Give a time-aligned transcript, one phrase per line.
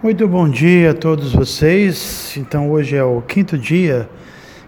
[0.00, 2.32] Muito bom dia a todos vocês.
[2.36, 4.08] Então, hoje é o quinto dia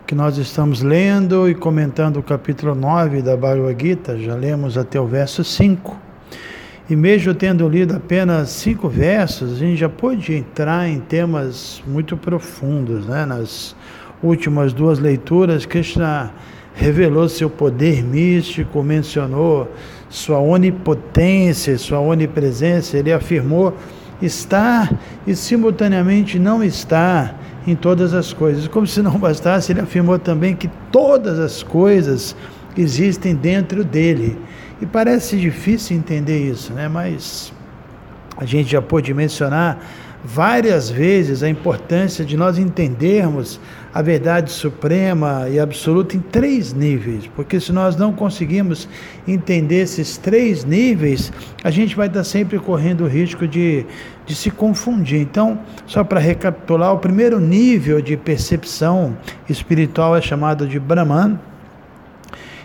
[0.05, 4.19] que nós estamos lendo e comentando o capítulo 9 da Bhagavad Gita.
[4.19, 5.97] Já lemos até o verso 5.
[6.91, 12.17] E mesmo tendo lido apenas cinco versos, a gente já pôde entrar em temas muito
[12.17, 13.07] profundos.
[13.07, 13.25] Né?
[13.25, 13.77] Nas
[14.21, 16.35] últimas duas leituras, Krishna
[16.75, 19.71] revelou seu poder místico, mencionou
[20.09, 22.99] sua onipotência, sua onipresença.
[22.99, 23.77] Ele afirmou
[24.21, 24.93] estar
[25.27, 28.67] e simultaneamente não estar em todas as coisas.
[28.69, 32.35] Como se não bastasse, ele afirmou também que todas as coisas
[32.77, 34.39] existem dentro dele.
[34.81, 36.89] E parece difícil entender isso, né?
[36.89, 37.53] Mas
[38.37, 39.79] a gente já pôde mencionar
[40.25, 43.61] várias vezes a importância de nós entendermos
[43.93, 48.89] a verdade suprema e absoluta em três níveis, porque se nós não conseguimos
[49.27, 51.33] entender esses três níveis,
[51.65, 53.85] a gente vai estar sempre correndo o risco de,
[54.25, 55.21] de se confundir.
[55.21, 59.17] Então, só para recapitular, o primeiro nível de percepção
[59.49, 61.39] espiritual é chamado de Brahman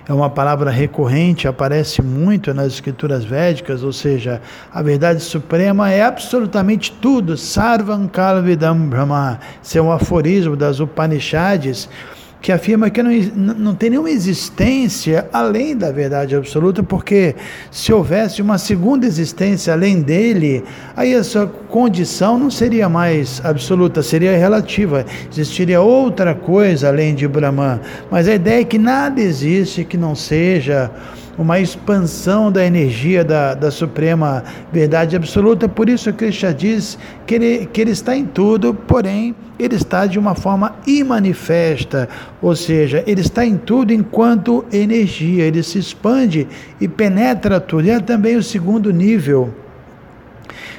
[0.07, 6.03] é uma palavra recorrente, aparece muito nas escrituras védicas, ou seja, a verdade suprema é
[6.03, 9.39] absolutamente tudo, Sarvam Kalvidam Brahma.
[9.63, 11.89] Esse é um aforismo das Upanishads
[12.41, 13.11] que afirma que não,
[13.55, 17.35] não tem nenhuma existência além da verdade absoluta, porque
[17.71, 20.63] se houvesse uma segunda existência além dele,
[20.95, 25.05] aí a sua condição não seria mais absoluta, seria relativa.
[25.31, 27.79] Existiria outra coisa além de Brahman.
[28.11, 30.91] Mas a ideia é que nada existe que não seja
[31.37, 35.67] uma expansão da energia da, da suprema verdade absoluta.
[35.67, 40.19] Por isso Krishna diz que ele, que ele está em tudo, porém ele está de
[40.19, 42.09] uma forma imanifesta,
[42.41, 46.47] ou seja, ele está em tudo enquanto energia, ele se expande
[46.79, 47.87] e penetra tudo.
[47.87, 49.53] E é também o segundo nível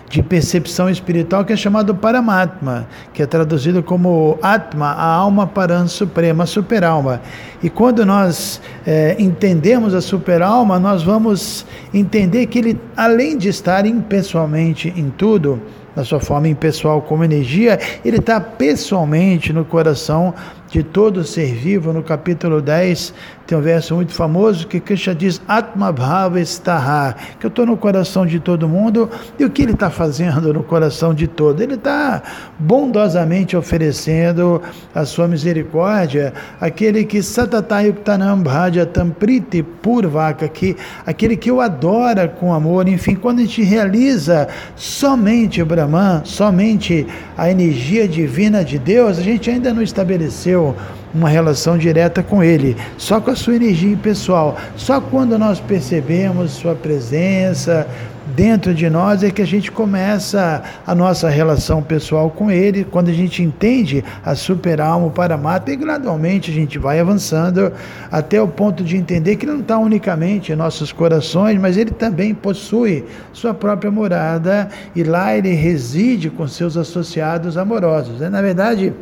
[0.09, 5.87] de percepção espiritual que é chamado Paramatma, que é traduzido como Atma, a alma paran
[5.87, 7.21] suprema, a superalma.
[7.63, 13.85] E quando nós é, entendemos a superalma, nós vamos entender que ele, além de estar
[13.87, 15.61] impessoalmente em tudo,
[15.97, 20.35] na sua forma impessoal como energia, ele está pessoalmente no coração
[20.71, 21.91] de todo ser vivo.
[21.91, 23.15] No capítulo 10
[23.47, 27.77] tem um verso muito famoso que Krishna diz Atma Bhava Staha, que eu estou no
[27.77, 29.09] coração de todo mundo.
[29.39, 31.63] E o que ele está fazendo no coração de todo?
[31.63, 32.23] Ele está
[32.59, 34.61] bondosamente oferecendo
[34.93, 40.77] a sua misericórdia, aquele que Satatayuktanam Bhajatam Priti Purvaka, que,
[41.07, 42.89] aquele que o adora com amor.
[42.89, 47.07] Enfim, quando a gente realiza somente Brahman, somente
[47.39, 50.75] a energia divina de Deus, a gente ainda não estabeleceu
[51.17, 54.57] uma relação direta com Ele, só com a sua energia pessoal.
[54.77, 57.87] Só quando nós percebemos Sua presença
[58.35, 63.09] dentro de nós é que a gente começa a nossa relação pessoal com Ele, quando
[63.09, 67.73] a gente entende a super alma, o paramata, e gradualmente a gente vai avançando
[68.11, 71.93] até o ponto de entender que Ele não está unicamente em nossos corações, mas Ele
[71.93, 78.21] também possui sua própria morada e lá Ele reside com seus associados amorosos.
[78.21, 78.93] Na verdade,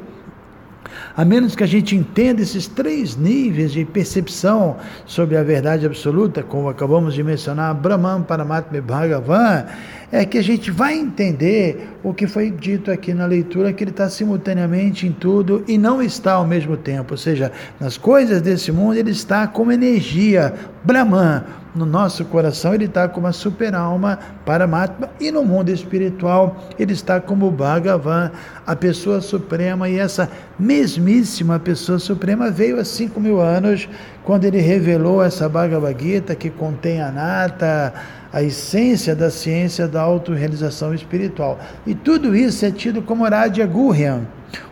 [1.16, 6.42] a menos que a gente entenda esses três níveis de percepção sobre a verdade absoluta,
[6.42, 9.66] como acabamos de mencionar, Brahman, Paramatma e Bhagavan,
[10.12, 13.90] é que a gente vai entender o que foi dito aqui na leitura, que ele
[13.90, 17.14] está simultaneamente em tudo e não está ao mesmo tempo.
[17.14, 17.50] Ou seja,
[17.80, 20.54] nas coisas desse mundo ele está como energia,
[20.84, 21.42] Brahman,
[21.74, 27.20] no nosso coração ele está como a super-alma Paramatma e no mundo espiritual ele está
[27.20, 28.30] como Bhagavan,
[28.66, 30.28] a pessoa suprema e essa
[30.58, 33.88] mesmíssima pessoa suprema veio há cinco mil anos
[34.24, 37.94] quando ele revelou essa Bhagavad Gita que contém a nata,
[38.30, 41.58] a essência da ciência da autorrealização espiritual.
[41.86, 44.22] E tudo isso é tido como Radha Guryan,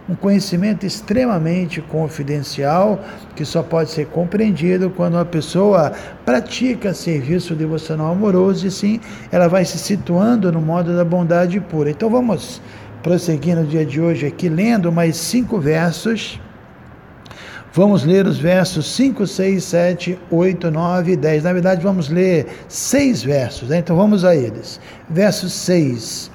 [0.09, 3.01] um conhecimento extremamente confidencial
[3.35, 5.93] que só pode ser compreendido quando uma pessoa
[6.25, 9.01] pratica serviço devocional amoroso e sim
[9.31, 11.91] ela vai se situando no modo da bondade pura.
[11.91, 12.61] Então vamos
[13.03, 16.41] prosseguir no dia de hoje aqui lendo mais cinco versos
[17.75, 21.45] Vamos ler os versos 5, 6, 7, 8, 9 e 10.
[21.45, 23.79] Na verdade, vamos ler seis versos, né?
[23.79, 24.79] então vamos a eles.
[25.09, 26.31] Verso 6.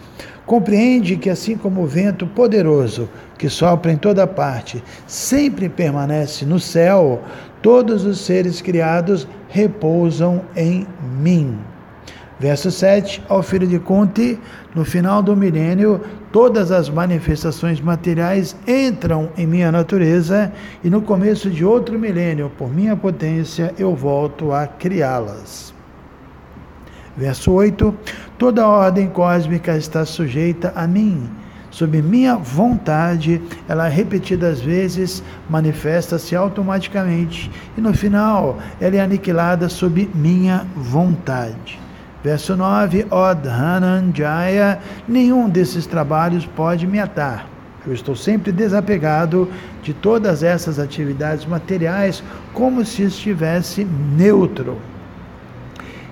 [0.48, 6.60] Compreende que, assim como o vento poderoso que sopra em toda parte sempre permanece no
[6.60, 7.22] céu,
[7.62, 10.88] todos os seres criados repousam em
[11.19, 11.57] mim.
[12.39, 14.39] Verso 7, ao filho de Conte,
[14.75, 16.00] no final do milênio,
[16.31, 20.51] todas as manifestações materiais entram em minha natureza
[20.83, 25.74] e no começo de outro milênio, por minha potência, eu volto a criá-las.
[27.16, 27.92] Verso 8,
[28.38, 31.28] toda a ordem cósmica está sujeita a mim.
[31.78, 33.40] Sob minha vontade,
[33.70, 41.80] ela repetidas vezes manifesta-se automaticamente e no final ela é aniquilada sob minha vontade.
[42.24, 47.48] Verso 9, Od Hananjaya, nenhum desses trabalhos pode me atar.
[47.86, 49.48] Eu estou sempre desapegado
[49.84, 52.24] de todas essas atividades materiais,
[52.56, 54.80] como se estivesse neutro.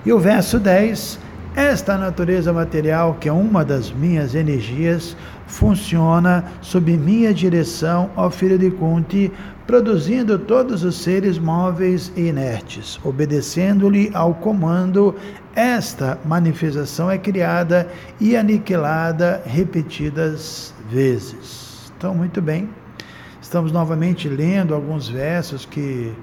[0.06, 1.18] E o verso 10,
[1.56, 5.16] esta natureza material, que é uma das minhas energias,
[5.48, 9.32] funciona sob minha direção, ó filho de Kunti,
[9.66, 15.16] produzindo todos os seres móveis e inertes, obedecendo-lhe ao comando.
[15.56, 17.88] Esta manifestação é criada
[18.20, 21.92] e aniquilada repetidas vezes.
[21.98, 22.70] Então, muito bem,
[23.42, 26.14] estamos novamente lendo alguns versos que,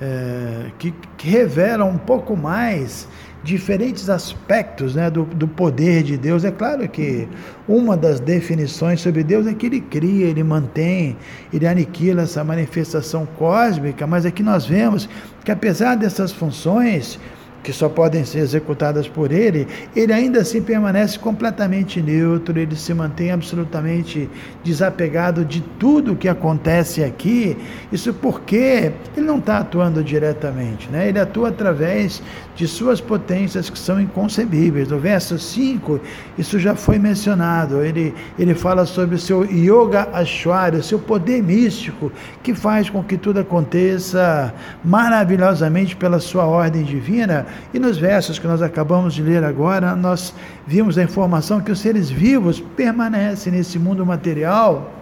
[0.00, 3.06] é, que, que revelam um pouco mais
[3.42, 6.44] diferentes aspectos né, do, do poder de Deus.
[6.44, 7.28] É claro que
[7.66, 11.16] uma das definições sobre Deus é que ele cria, ele mantém,
[11.52, 15.08] ele aniquila essa manifestação cósmica, mas aqui nós vemos
[15.44, 17.18] que apesar dessas funções,
[17.62, 22.94] que só podem ser executadas por ele, ele ainda assim permanece completamente neutro, ele se
[22.94, 24.28] mantém absolutamente
[24.64, 27.56] desapegado de tudo que acontece aqui.
[27.92, 31.08] Isso porque ele não está atuando diretamente, né?
[31.08, 32.22] ele atua através
[32.58, 34.88] de suas potências que são inconcebíveis.
[34.88, 36.00] No verso 5,
[36.36, 37.84] isso já foi mencionado.
[37.84, 42.10] Ele, ele fala sobre o seu Yoga Ashwarya, o seu poder místico,
[42.42, 44.52] que faz com que tudo aconteça
[44.84, 47.46] maravilhosamente pela sua ordem divina.
[47.72, 50.34] E nos versos que nós acabamos de ler agora, nós
[50.66, 54.97] vimos a informação que os seres vivos permanecem nesse mundo material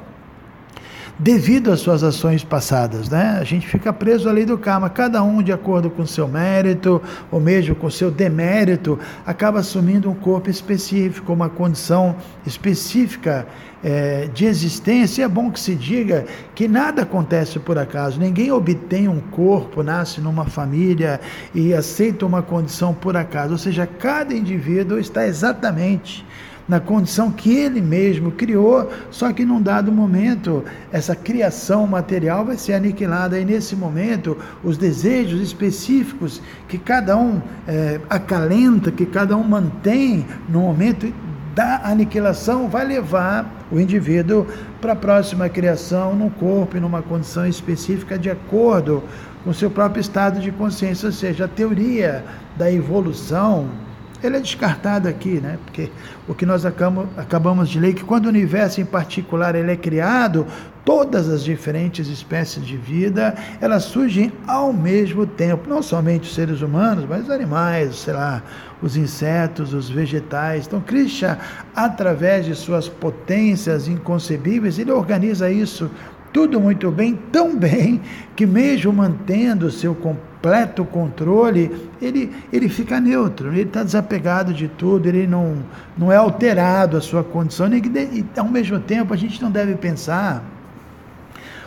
[1.18, 3.38] devido às suas ações passadas, né?
[3.40, 7.00] A gente fica preso à lei do karma, cada um de acordo com seu mérito,
[7.30, 12.16] ou mesmo com seu demérito, acaba assumindo um corpo específico, uma condição
[12.46, 13.46] específica
[13.82, 15.24] é, de existência.
[15.24, 20.20] É bom que se diga que nada acontece por acaso, ninguém obtém um corpo, nasce
[20.20, 21.18] numa família
[21.54, 26.26] e aceita uma condição por acaso, ou seja, cada indivíduo está exatamente
[26.68, 32.56] na condição que ele mesmo criou, só que num dado momento essa criação material vai
[32.56, 33.38] ser aniquilada.
[33.38, 40.26] E nesse momento os desejos específicos que cada um é, acalenta, que cada um mantém
[40.48, 41.12] no momento
[41.54, 44.46] da aniquilação vai levar o indivíduo
[44.80, 49.02] para a próxima criação no corpo e numa condição específica de acordo
[49.42, 52.24] com seu próprio estado de consciência, ou seja, a teoria
[52.56, 53.70] da evolução
[54.22, 55.58] ele é descartado aqui, né?
[55.64, 55.90] Porque
[56.26, 60.46] o que nós acabamos, de ler, que quando o universo em particular ele é criado,
[60.84, 66.62] todas as diferentes espécies de vida, elas surgem ao mesmo tempo, não somente os seres
[66.62, 68.42] humanos, mas os animais, sei lá,
[68.80, 70.66] os insetos, os vegetais.
[70.66, 71.38] Então, Krishna,
[71.74, 75.90] através de suas potências inconcebíveis, ele organiza isso
[76.32, 78.02] tudo muito bem, tão bem,
[78.34, 79.94] que mesmo mantendo o seu
[80.46, 85.56] completo controle, ele, ele fica neutro, ele está desapegado de tudo, ele não,
[85.98, 90.44] não é alterado a sua condição, e, ao mesmo tempo a gente não deve pensar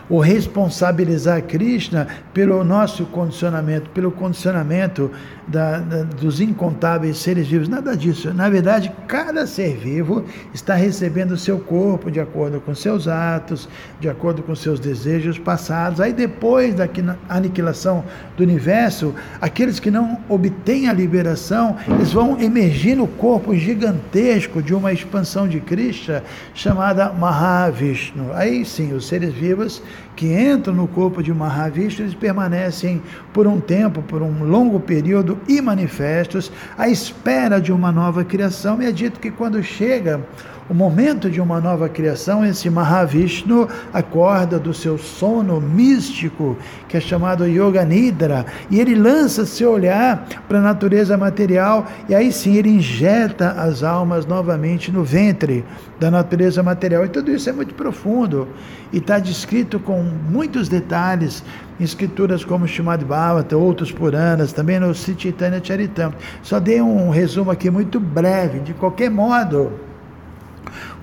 [0.10, 5.12] ou responsabilizar Krishna pelo nosso condicionamento, pelo condicionamento
[5.48, 7.68] da, da, dos incontáveis seres vivos.
[7.68, 8.34] Nada disso.
[8.34, 13.70] Na verdade, cada ser vivo está recebendo o seu corpo de acordo com seus atos,
[14.00, 16.02] de acordo com seus desejos passados.
[16.02, 16.88] Aí, depois da
[17.28, 18.04] aniquilação
[18.36, 24.74] do universo, aqueles que não obtêm a liberação, eles vão emergir no corpo gigantesco de
[24.74, 26.24] uma expansão de Krishna
[26.54, 28.32] chamada Mahavishnu.
[28.34, 29.82] Aí sim, os seres vivos
[30.16, 33.02] que entram no corpo de Mahavishnu, eles permanecem
[33.34, 38.82] por um tempo, por um longo período, imanifestos, à espera de uma nova criação.
[38.82, 40.22] E é dito que quando chega
[40.70, 46.56] o momento de uma nova criação, esse Mahavishnu acorda do seu sono místico,
[46.88, 52.14] que é chamado Yoga Nidra, e ele lança seu olhar para a natureza material, e
[52.14, 55.66] aí sim ele injeta as almas novamente no ventre
[56.00, 57.04] da natureza material.
[57.04, 58.48] E tudo isso é muito profundo
[58.94, 61.44] e está descrito com muitos detalhes
[61.80, 66.16] em escrituras como Shimad Bhavata, outros Puranas, também no Sititanya Charitamrita.
[66.44, 68.60] Só dei um resumo aqui muito breve.
[68.60, 69.89] De qualquer modo,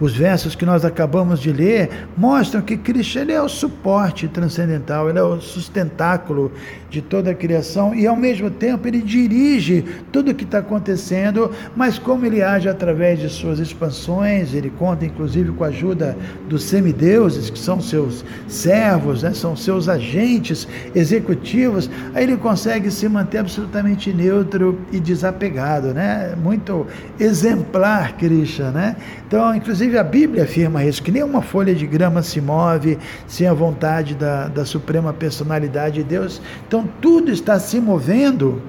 [0.00, 5.08] os versos que nós acabamos de ler mostram que Cristo ele é o suporte transcendental,
[5.08, 6.52] ele é o sustentáculo
[6.96, 11.50] de toda a criação e, ao mesmo tempo, ele dirige tudo o que está acontecendo,
[11.76, 16.16] mas como ele age através de suas expansões, ele conta inclusive com a ajuda
[16.48, 23.06] dos semideuses, que são seus servos, né, são seus agentes executivos, aí ele consegue se
[23.10, 26.34] manter absolutamente neutro e desapegado, né?
[26.42, 26.86] Muito
[27.20, 28.96] exemplar, Krishna, né?
[29.26, 33.52] Então, inclusive a Bíblia afirma isso, que nenhuma folha de grama se move sem a
[33.52, 36.40] vontade da, da suprema personalidade de Deus.
[36.66, 38.62] Então, tudo está se movendo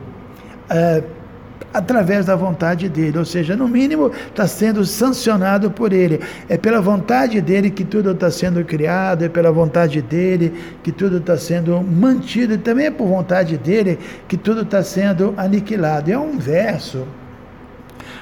[0.70, 1.04] é,
[1.74, 6.20] através da vontade dele, ou seja, no mínimo está sendo sancionado por ele.
[6.50, 11.18] É pela vontade dele que tudo está sendo criado, é pela vontade dele que tudo
[11.18, 16.12] está sendo mantido, e também é por vontade dele que tudo está sendo aniquilado.
[16.12, 17.06] É um verso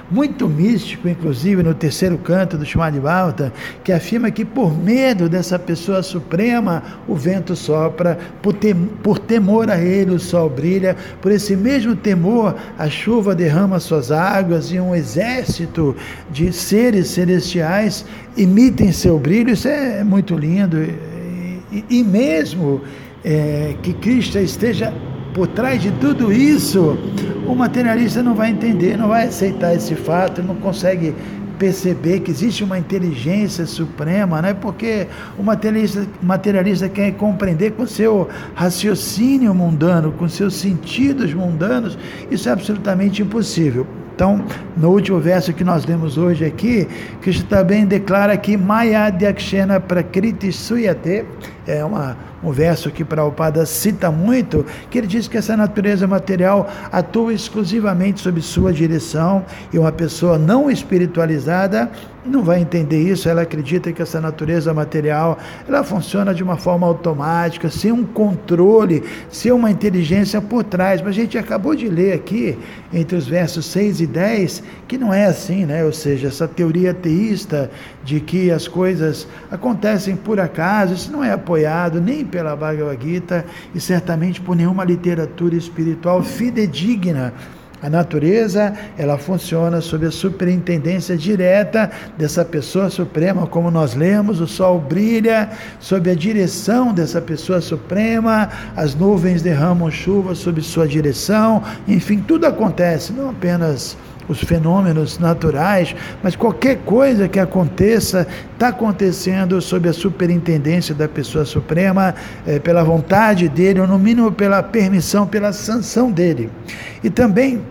[0.10, 3.52] muito místico, inclusive no terceiro canto do Shimad Bhavata,
[3.84, 9.70] que afirma que por medo dessa pessoa suprema, o vento sopra, por, tem, por temor
[9.70, 14.80] a ele o sol brilha, por esse mesmo temor a chuva derrama suas águas e
[14.80, 15.96] um exército
[16.30, 18.06] de seres celestiais
[18.38, 22.82] emitem seu brilho, isso é muito lindo, e, e, e mesmo
[23.24, 24.94] é, que Cristo esteja
[25.36, 26.98] por trás de tudo isso,
[27.46, 31.14] o materialista não vai entender, não vai aceitar esse fato, não consegue
[31.60, 34.54] perceber que existe uma inteligência suprema, né?
[34.54, 41.98] porque o materialista, materialista quer compreender com seu raciocínio mundano, com seus sentidos mundanos,
[42.32, 43.86] isso é absolutamente impossível.
[44.16, 44.46] Então,
[44.78, 46.88] no último verso que nós lemos hoje aqui,
[47.20, 51.26] Cristo também declara que Maya Dyakshena Prakriti Suyate,
[51.68, 52.16] é uma,
[52.46, 58.22] um verso que Prabhupada cita muito, que ele diz que essa natureza material atua exclusivamente
[58.22, 61.90] sob sua direção e uma pessoa não espiritualizada
[62.26, 65.38] não vai entender isso, ela acredita que essa natureza material,
[65.68, 71.02] ela funciona de uma forma automática, sem um controle, sem uma inteligência por trás.
[71.02, 72.58] Mas a gente acabou de ler aqui,
[72.92, 75.84] entre os versos 6 e 10, que não é assim, né?
[75.86, 77.70] Ou seja, essa teoria teísta
[78.04, 83.46] de que as coisas acontecem por acaso, isso não é apoiado nem pela Bhagavad Gita
[83.74, 87.34] e certamente por nenhuma literatura espiritual fidedigna.
[87.82, 94.48] A natureza, ela funciona sob a superintendência direta dessa pessoa suprema, como nós lemos, o
[94.48, 95.50] sol brilha
[95.80, 102.46] sob a direção dessa pessoa suprema, as nuvens derramam chuva sob sua direção, enfim, tudo
[102.46, 103.96] acontece, não apenas
[104.28, 111.46] os fenômenos naturais, mas qualquer coisa que aconteça está acontecendo sob a superintendência da pessoa
[111.46, 112.16] suprema,
[112.46, 116.50] é, pela vontade dele, ou no mínimo pela permissão, pela sanção dele.
[117.04, 117.62] E também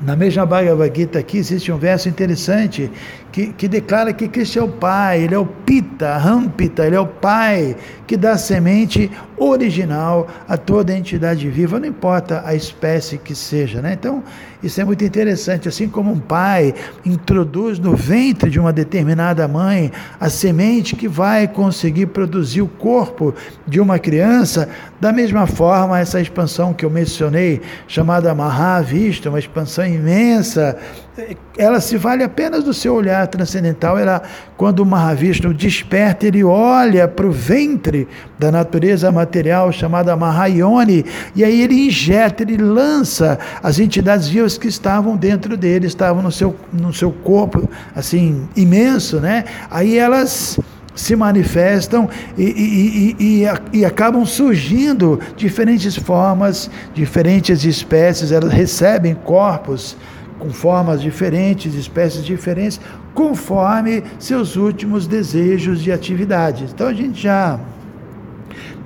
[0.00, 2.90] na mesma Bhagavad Gita aqui existe um verso interessante
[3.32, 7.00] que, que declara que Cristo é o Pai, Ele é o Pita, Rampita, Ele é
[7.00, 13.34] o Pai que dá semente original a toda entidade viva, não importa a espécie que
[13.34, 13.80] seja.
[13.80, 13.92] Né?
[13.92, 14.22] Então,
[14.62, 15.68] isso é muito interessante.
[15.68, 21.46] Assim como um pai introduz no ventre de uma determinada mãe a semente que vai
[21.46, 23.34] conseguir produzir o corpo
[23.66, 24.68] de uma criança,
[25.00, 30.76] da mesma forma, essa expansão que eu mencionei, chamada Mahavista, uma expansão imensa,
[31.56, 33.98] ela se vale apenas do seu olhar transcendental.
[33.98, 34.22] Ela,
[34.56, 38.06] quando o Mahavishnu desperta, ele olha para o ventre
[38.38, 44.68] da natureza material chamada Mahayoni, e aí ele injeta, ele lança as entidades vivas que
[44.68, 49.44] estavam dentro dele, estavam no seu, no seu corpo, assim, imenso, né?
[49.70, 50.58] Aí elas
[50.94, 59.96] se manifestam e, e, e, e, acabam surgindo diferentes formas, diferentes espécies, elas recebem corpos
[60.38, 62.80] com formas diferentes, espécies diferentes,
[63.14, 66.64] conforme seus últimos desejos de atividade.
[66.72, 67.58] Então a gente já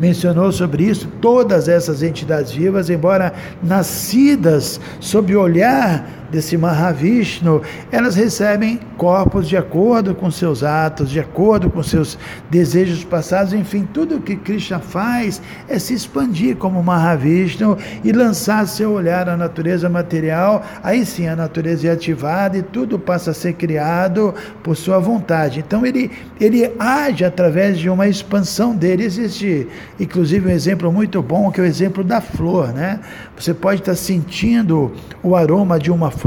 [0.00, 3.32] mencionou sobre isso, todas essas entidades vivas, embora
[3.62, 7.60] nascidas sob o olhar desse Mahavishnu,
[7.92, 12.18] elas recebem corpos de acordo com seus atos, de acordo com seus
[12.50, 18.66] desejos passados, enfim, tudo o que Krishna faz é se expandir como Mahavishnu e lançar
[18.66, 23.34] seu olhar à natureza material, aí sim a natureza é ativada e tudo passa a
[23.34, 25.60] ser criado por sua vontade.
[25.60, 26.10] Então ele,
[26.40, 29.04] ele age através de uma expansão dele.
[29.04, 29.68] Existe,
[30.00, 33.00] inclusive, um exemplo muito bom, que é o exemplo da flor, né?
[33.36, 36.21] Você pode estar sentindo o aroma de uma flor,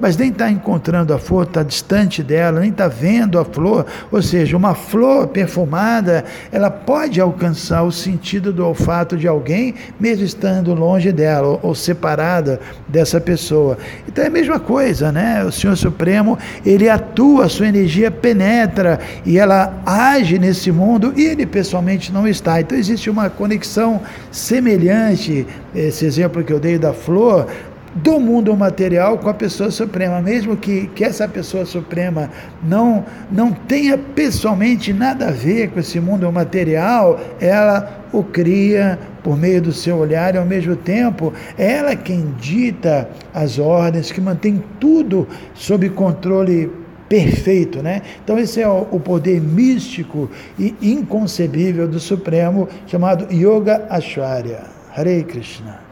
[0.00, 3.86] mas nem está encontrando a flor, está distante dela, nem está vendo a flor.
[4.10, 10.24] Ou seja, uma flor perfumada, ela pode alcançar o sentido do olfato de alguém, mesmo
[10.24, 13.78] estando longe dela ou, separada dessa pessoa.
[14.06, 15.44] Então é a mesma coisa, né?
[15.44, 21.24] O Senhor Supremo, ele atua, a sua energia penetra e ela age nesse mundo e
[21.24, 22.60] ele pessoalmente não está.
[22.60, 27.46] Então existe uma conexão semelhante, esse exemplo que eu dei da flor,
[27.94, 32.30] do mundo material com a pessoa suprema, mesmo que, que essa pessoa suprema
[32.62, 39.36] não, não tenha pessoalmente nada a ver com esse mundo material, ela o cria por
[39.38, 44.20] meio do seu olhar e ao mesmo tempo é ela quem dita as ordens, que
[44.20, 46.70] mantém tudo sob controle
[47.08, 48.00] perfeito, né?
[48.24, 54.62] Então esse é o, poder místico e inconcebível do Supremo chamado Yoga Ashwarya.
[54.94, 55.91] Hare Krishna.